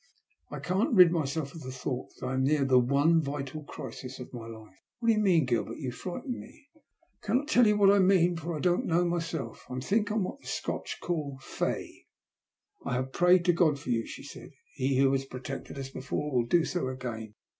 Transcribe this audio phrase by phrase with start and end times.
[0.49, 4.17] I can't rid myself of the thought that I am near the one vital crisis
[4.17, 5.77] of my life."" What do you mean, Gilbert?
[5.77, 9.63] You frighten me."" I cannot tell you what I mean, for I don't know myself.
[9.69, 11.91] I think I'm what the Scotch call * fey^"
[12.83, 16.31] I have prayed to God for you," she said." He who has protected us before
[16.31, 17.35] will do so again.